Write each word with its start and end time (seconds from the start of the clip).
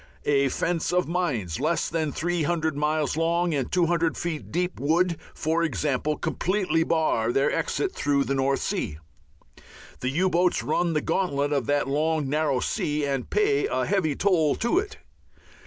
A 0.25 0.49
fence 0.49 0.91
of 0.91 1.07
mines 1.07 1.59
less 1.59 1.87
than 1.87 2.11
three 2.11 2.41
hundred 2.41 2.75
miles 2.75 3.15
long 3.15 3.53
and 3.53 3.71
two 3.71 3.85
hundred 3.85 4.17
feet 4.17 4.51
deep 4.51 4.79
would, 4.79 5.15
for 5.35 5.61
example, 5.61 6.17
completely 6.17 6.83
bar 6.83 7.31
their 7.31 7.51
exit 7.53 7.93
through 7.93 8.23
the 8.23 8.33
North 8.33 8.61
Sea. 8.63 8.97
The 9.99 10.09
U 10.09 10.27
boats 10.27 10.63
run 10.63 10.93
the 10.93 11.01
gauntlet 11.01 11.53
of 11.53 11.67
that 11.67 11.87
long 11.87 12.27
narrow 12.27 12.59
sea 12.61 13.05
and 13.05 13.29
pay 13.29 13.67
a 13.67 13.85
heavy 13.85 14.15
toll 14.15 14.55
to 14.55 14.79
it. 14.79 14.97